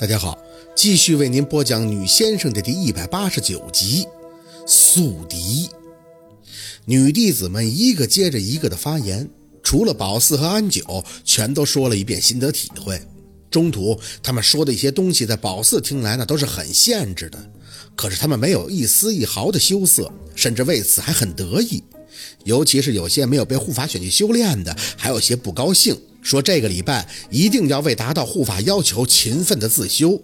[0.00, 0.38] 大家好，
[0.74, 4.06] 继续为您播讲《女先生》的第一百八十九集。
[4.66, 5.68] 宿敌，
[6.86, 9.28] 女弟子们一个接着一个的发言，
[9.62, 12.98] 除了宝四和安九，全都说了一遍心得体会。
[13.50, 17.38] 中途他们说的一些东西，在宝四听来呢，都是很限制的。
[17.94, 21.84] 可是他们没有一丝一毫的羞涩，甚至为此还很得意。
[22.44, 25.96] 尤其是有些没有被护法选去修炼的，还有些不高兴。
[26.22, 30.20] 说这个礼拜一定要为达到护法要求勤奋的自修，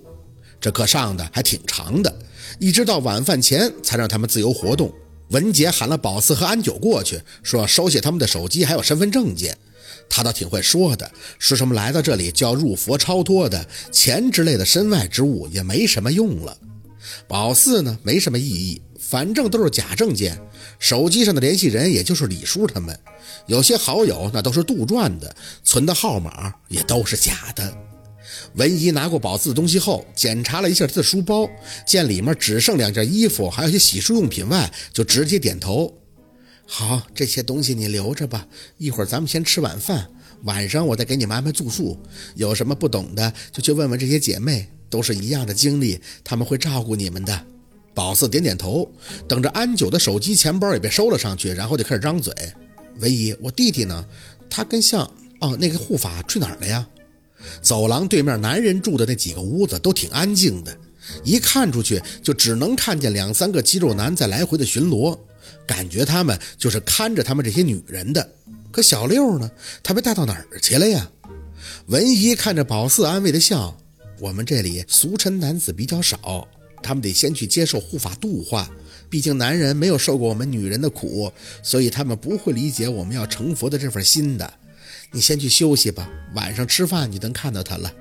[0.60, 2.18] 这课上的还挺长的，
[2.58, 4.92] 一直到晚饭前才让他们自由活动。
[5.30, 9.56] 文杰喊了宝四和安九过去，说要收下他们的手机还有身份证件。
[10.08, 16.56] 他倒挺会说的，说什么来到这里就要入佛超脱的，钱之类的身外之物也没什么用了。
[17.26, 18.82] 宝四呢，没什么意义。
[19.08, 20.36] 反正都是假证件，
[20.80, 22.98] 手机上的联系人也就是李叔他们，
[23.46, 27.72] 有些好友那都是杜撰的，存的号码也都是假的。
[28.54, 31.48] 文姨拿过宝四的东西后，检查了一下他的书包，
[31.86, 35.94] 见里面只剩两件衣服，还有些洗漱用品外，就直接点头
[36.66, 38.44] ：“好，这些东西你留着吧，
[38.76, 40.08] 一会儿咱们先吃晚饭，
[40.42, 41.96] 晚上我再给你们安排住宿。
[42.34, 47.46] 有什么不懂的，就去问问这些姐妹，都是一样的经历，他们会照顾你们的。”
[47.96, 48.86] 宝四点点头，
[49.26, 52.30] 等着安九的手机、钱包也被收了上去，然后就开始张嘴
[53.00, 54.04] ：“唯一，我弟弟呢？
[54.50, 55.10] 他跟像……
[55.40, 56.86] 哦，那个护法去哪儿了呀？”
[57.62, 60.76] 走廊对面男人住的那几个屋子都挺安静的，
[61.24, 65.18] 一看出去就只能看见两三个肌肉男在来回的巡逻，
[65.66, 68.28] 感觉他们就是看着他们这些女人的。
[68.70, 69.50] 可小六呢？
[69.82, 71.10] 他被带到哪儿去了呀？
[71.86, 73.74] 文一看着宝四，安慰的笑
[74.20, 76.46] ：“我们这里俗尘男子比较少。”
[76.82, 78.70] 他们得先去接受护法度化，
[79.08, 81.32] 毕竟男人没有受过我们女人的苦，
[81.62, 84.52] 所以他们不会理解我们要成佛的这份心的。
[85.12, 87.92] 你先去休息吧，晚上吃饭你能看到他了。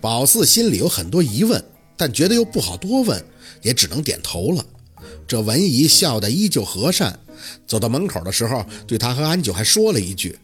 [0.00, 1.62] 宝四心里有很多疑问，
[1.96, 3.24] 但觉得又不好多问，
[3.62, 4.64] 也只能点头了。
[5.26, 7.18] 这文姨笑得依旧和善，
[7.66, 10.38] 走到门口的时候，对他和安九还说了一句：“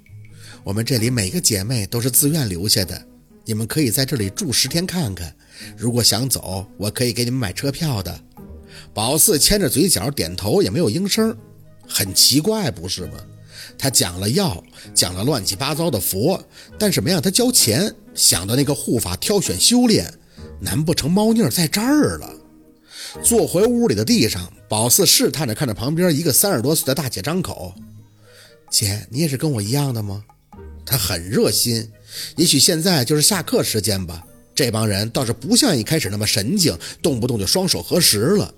[0.64, 3.02] 我们这里每个姐妹都是自愿留下的。”
[3.44, 5.34] 你们可以在这里住十天看看，
[5.76, 8.20] 如果想走，我可以给你们买车票的。
[8.94, 11.36] 宝四牵着嘴角点头，也没有应声。
[11.88, 13.14] 很奇怪，不是吗？
[13.76, 14.62] 他讲了药，
[14.94, 16.42] 讲了乱七八糟的佛，
[16.78, 17.94] 但是没让他交钱。
[18.14, 20.12] 想到那个护法挑选修炼，
[20.60, 22.34] 难不成猫腻在这儿了？
[23.22, 27.74] 坐回屋里的地上，宝四试探着看着旁边一个三十多岁的大姐张口
[28.70, 30.24] ：“姐，你也是跟我一样的吗？”
[30.86, 31.90] 他很热心。
[32.36, 34.26] 也许现在就是下课时间吧。
[34.54, 38.52] 这帮人倒是不像一开始那么神经，动不动就双手合十了。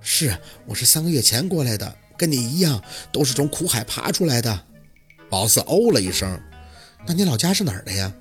[0.00, 2.82] 是，我是三个月前过来的，跟你一样，
[3.12, 4.64] 都是从苦海爬出来的。
[5.30, 6.40] 宝四哦了一声。
[7.06, 8.12] 那你老家是哪儿的呀？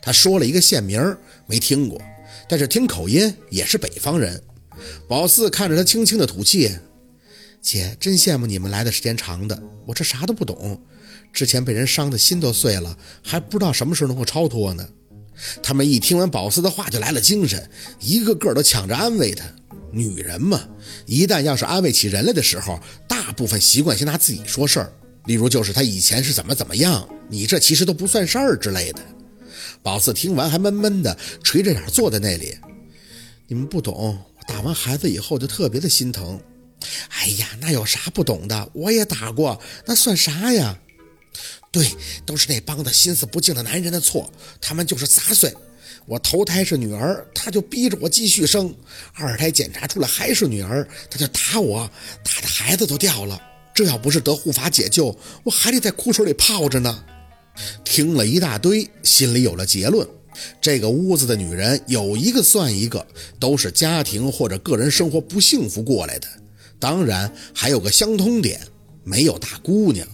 [0.00, 2.00] 他说了一个县名，没听过，
[2.48, 4.42] 但是听口音也是北方人。
[5.08, 6.70] 宝四看着他轻轻的吐气。
[7.60, 10.80] 姐，真羡慕你们来的时间长的，我这啥都不懂。
[11.34, 14.88] 之前被人伤的心都碎了，还不知道什么时候能够超脱呢。
[15.60, 17.68] 他们一听完宝四的话就来了精神，
[17.98, 19.44] 一个个都抢着安慰他。
[19.90, 20.60] 女人嘛，
[21.06, 24.92] 一旦要是安慰起人来的时候，大部分习惯先拿自己说事儿，
[25.26, 29.00] 例如就是他以前是怎么怎么样，你这其实都不算事儿之类的。
[29.82, 32.56] 宝四听完还闷闷的，垂着眼坐在那里。
[33.48, 34.16] 你们不懂，
[34.46, 36.40] 打完孩子以后就特别的心疼。
[37.08, 38.70] 哎呀，那有啥不懂的？
[38.72, 40.78] 我也打过，那算啥呀？
[41.74, 41.84] 对，
[42.24, 45.52] 都是那帮子心思不静的男人的错，他们就是杂碎。
[46.06, 48.68] 我头胎是女儿，他就逼着我继续生；
[49.12, 51.90] 二胎检查出来还是女儿，他就打我，
[52.22, 53.40] 打的孩子都掉了。
[53.74, 57.04] 这要不是得护法解救，我还得在苦水里泡着呢。
[57.84, 60.06] 听了一大堆，心里有了结论：
[60.60, 63.04] 这个屋子的女人有一个算一个，
[63.40, 66.28] 都是家庭或者个人生活不幸福过来的。
[66.78, 68.60] 当然，还有个相通点，
[69.02, 70.06] 没有大姑娘。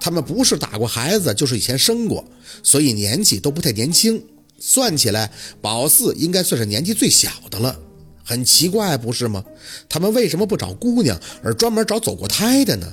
[0.00, 2.24] 他们不是打过孩子，就是以前生过，
[2.62, 4.22] 所以年纪都不太年轻。
[4.58, 5.30] 算起来，
[5.60, 7.78] 宝四应该算是年纪最小的了。
[8.22, 9.44] 很奇怪，不是吗？
[9.88, 12.86] 他们为什么不找姑娘，而专门找走过胎的呢？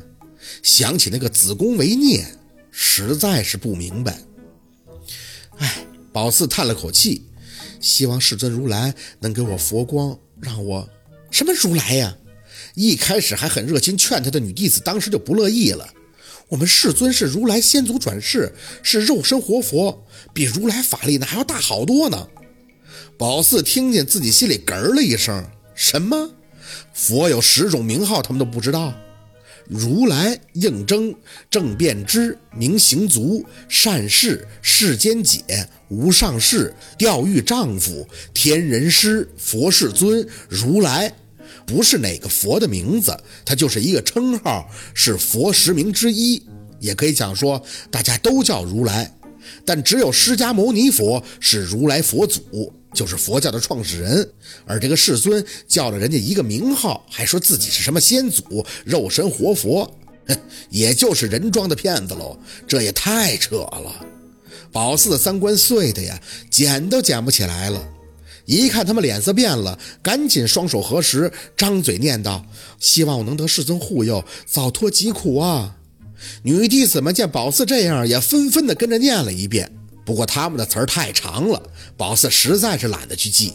[0.63, 2.25] 想起那个子宫为孽，
[2.72, 4.18] 实在是不明白。
[5.57, 7.25] 哎，宝四叹了口气，
[7.81, 10.88] 希望世尊如来能给我佛光，让我
[11.30, 12.16] 什么如来呀？
[12.75, 15.88] 一开始还很热心劝他的女弟子，当时就不乐意了。
[16.50, 22.28] 我们世尊是如来先祖转世，是肉身活佛，比如来法力那还要大好多呢。
[23.18, 25.44] 宝四听见自己心里咯了一声：
[25.76, 26.32] 什么？
[26.94, 28.94] 佛有十种名号，他们都不知道？
[29.68, 31.14] 如来应征
[31.52, 41.14] 正遍知明行足善事世间解无上士调御丈夫天人师佛世尊如来，
[41.66, 46.42] 不是哪个佛的名字，它就是一个称号，是佛十名之一，
[46.80, 47.62] 也可以讲说
[47.92, 49.14] 大家都叫如来，
[49.66, 52.74] 但只有释迦牟尼佛是如来佛祖。
[52.94, 54.28] 就是佛教的创始人，
[54.66, 59.86] 而这个世尊叫了人家一个名号，还说自己是什么先祖、肉身活佛，
[60.26, 60.36] 哼
[60.72, 62.40] 也就是人装的骗子喽。
[62.66, 64.04] 这也太扯了！
[64.72, 66.20] 宝四的三观碎的呀，
[66.50, 67.88] 捡都捡不起来了。
[68.48, 72.46] 一看他们脸色变了，赶紧双手合十，张嘴念道
[72.80, 75.76] ：“希望我能得世尊护佑，早脱疾苦啊！”
[76.44, 79.70] 女弟子们见宝四这样，也纷纷的跟着念了一遍。
[80.06, 81.62] 不过他们的词儿太长了，
[81.98, 83.54] 宝四实在是懒得去记。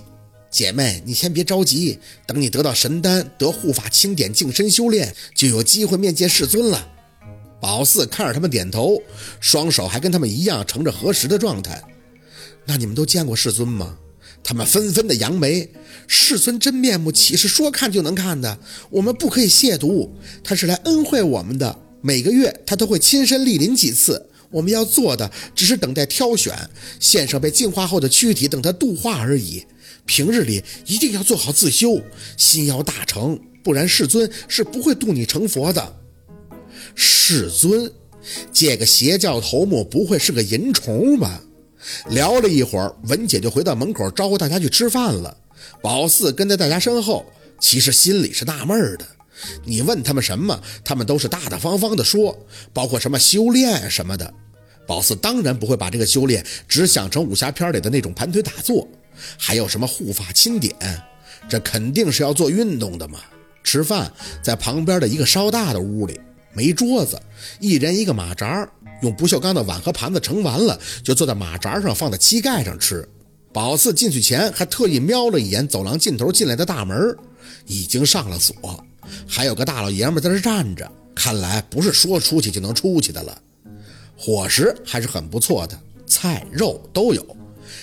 [0.50, 6.86] 姐妹，你先别着急，等你得到神丹，得护法清点，净身修炼，就有机会面见世尊了。
[7.58, 9.00] 宝四看着他们点头，
[9.40, 11.82] 双手还跟他们一样呈着合十的状态。
[12.66, 13.96] 那你们都见过世尊吗？
[14.42, 15.68] 他们纷纷的扬眉。
[16.06, 18.58] 世尊真面目岂是说看就能看的？
[18.90, 20.08] 我们不可以亵渎，
[20.44, 21.78] 他是来恩惠我们的。
[22.00, 24.28] 每个月他都会亲身莅临几次。
[24.50, 26.54] 我们要做的只是等待挑选，
[27.00, 29.64] 献上被净化后的躯体，等他度化而已。
[30.04, 32.02] 平日里一定要做好自修，
[32.36, 35.96] 心要大成，不然世尊是不会度你成佛的。
[36.94, 37.90] 世尊，
[38.52, 41.42] 这个邪教头目不会是个淫虫吧？
[42.08, 45.36] 聊了一会儿，文姐就回到门口招呼大家去吃饭了。
[45.80, 47.24] 宝四跟在大家身后，
[47.60, 49.06] 其实心里是纳闷的。
[49.64, 52.38] 你问他们什么，他们都是大大方方的说，
[52.72, 54.32] 包括什么修炼什么的。
[54.86, 58.86] 宝四当然不会把这个修炼只想成武侠片里的那种盘腿打坐，
[59.38, 60.74] 还有什么护法钦点，
[61.48, 63.20] 这肯定是要做运动的嘛。
[63.64, 64.12] 吃饭
[64.42, 66.20] 在旁边的一个稍大的屋里，
[66.52, 67.20] 没桌子，
[67.60, 68.68] 一人一个马扎儿，
[69.02, 73.06] 用不锈钢的碗和盘子盛完了，就坐在马扎上放在膝盖上吃。
[73.52, 77.14] 宝四进去前还特意瞄了一眼走廊尽头进来的大门，
[77.66, 78.82] 已经上了锁。
[79.28, 83.42] 还有个大老爷们在那站着，看来不是说出去就能出去的了。
[84.16, 87.36] 伙食还是很不错的，菜肉都有。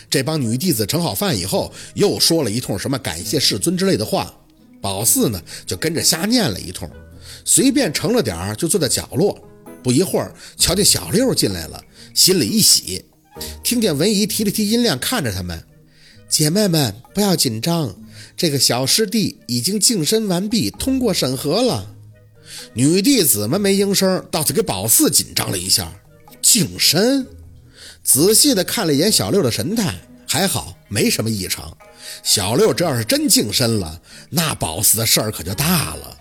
[0.10, 4.33] 这帮女弟子盛好饭以后，又说了一通什么感谢世尊之类的话。
[4.81, 6.89] 宝四呢，就跟着瞎念了一通，
[7.44, 9.38] 随便盛了点儿，就坐在角落。
[9.84, 11.84] 不一会儿，瞧见小六进来了，
[12.14, 13.06] 心里一喜。
[13.64, 15.64] 听见文姨提了提音量，看着他们，
[16.28, 17.96] 姐妹们不要紧张。
[18.36, 21.96] 这个小师弟已经净身完毕，通过审核了。
[22.74, 25.92] 女弟子们没应声，倒是给宝四紧张了一下。
[26.42, 27.28] 净身，
[28.04, 29.96] 仔细的看了一眼小六的神态，
[30.28, 31.78] 还好没什么异常。
[32.24, 36.18] 小六这要是真净身了，那宝四的事儿可就大了。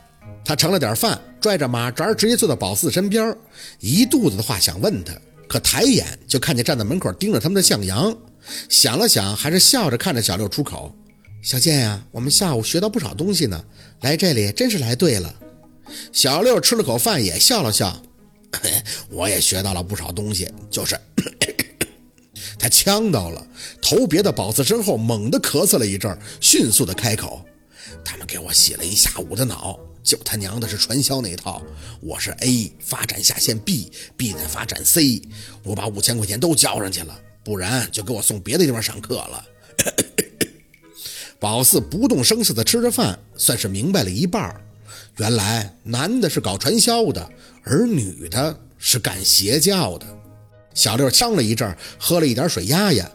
[0.49, 3.37] 他盛了点饭，拽着马扎直接坐到宝四身边，
[3.81, 5.13] 一肚子的话想问他，
[5.47, 8.17] 可抬眼就看见站在门口盯着他们的向阳，
[8.67, 10.91] 想了想，还是笑着看着小六出口。
[11.43, 13.63] 小健呀，我们下午学到不少东西呢，
[14.01, 15.35] 来这里真是来对了。
[16.15, 17.95] 小六吃了口饭，也笑了笑。
[19.13, 20.99] 我也学到了不少东西，就是
[22.59, 23.47] 他呛到了，
[23.83, 27.45] 头别到宝四身后，猛地咳嗽了一阵，迅速的开口
[28.03, 29.79] ：“他们给我洗了一下午的脑，
[30.09, 31.63] 就他娘的是传销那一套。
[32.01, 35.21] 我是 A 发展下线 B，B 再发展 C，
[35.63, 39.45] 我把五千块钱都交上去了，不然就给我送别的地方上课了。
[41.39, 44.59] ”宝四不动声色地吃着饭，算是明白了一半。
[45.19, 47.31] 原来男的是搞传销的，
[47.63, 50.07] 而女的是干邪教的。
[50.73, 53.07] 小六呛了一阵，喝了一点水压压。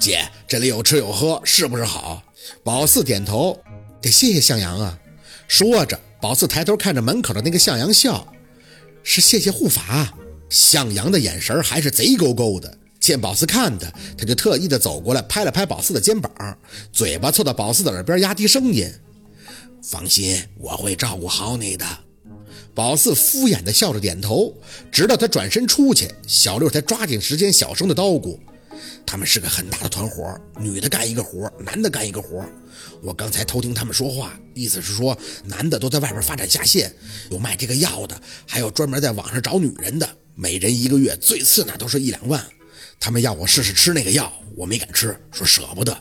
[0.00, 2.24] 姐，这里有吃有喝，是不是好？
[2.64, 3.56] 宝四点头，
[4.02, 4.98] 得谢谢向阳啊。
[5.46, 8.26] 说着，宝四抬头看着门口的那个向阳笑，
[9.02, 10.12] 是谢谢护法。
[10.50, 12.78] 向阳的眼神还是贼勾勾的。
[13.00, 16.32] 见宝四看他，他就特意的走过来，拍了拍宝四的肩膀，
[16.90, 18.90] 嘴巴凑到宝四的耳边，压低声音
[19.84, 21.84] ：“放心，我会照顾好你的。”
[22.74, 24.54] 宝四敷衍的笑着点头，
[24.90, 28.38] 直到他转身出去，小六才抓紧时间小声的叨咕
[29.06, 32.44] ：“他们是个很大的团伙，女的干一个活，男的干一个活。
[33.02, 36.92] 我刚才偷听他们说话，意思是说，男的都在外边发展下线，
[37.30, 42.44] 有卖这个药的，还有专门在网上找女人的，每人一个月最次那都是一两万。”
[42.98, 45.96] 他们要我试试吃那个药，我没敢吃，说舍不得。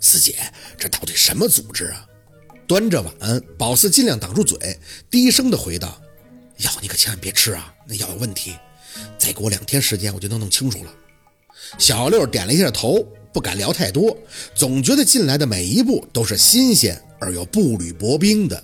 [0.00, 0.36] 四姐，
[0.76, 2.06] 这到底什么组织啊？
[2.66, 4.78] 端着碗，宝四尽量挡住嘴，
[5.10, 6.00] 低声的回道
[6.58, 8.54] ：“药你可千万别吃啊，那药有问题。
[9.18, 10.92] 再给我两天时间，我就能弄清楚了。”
[11.78, 14.16] 小六点了一下头，不敢聊太多，
[14.54, 18.62] 总觉得进来的每一步都是新鲜而又步履薄冰的。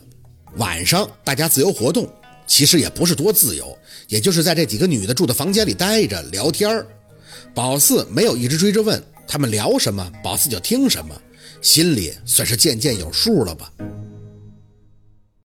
[0.57, 2.09] 晚上大家自由活动，
[2.47, 3.77] 其实也不是多自由，
[4.09, 6.87] 也就是在这几个女的住的房间里待着聊天儿。
[7.55, 11.15] 宝四没有一直追着问他们聊什么，宝四就听什么，
[11.61, 13.73] 心里算是渐渐有数了吧。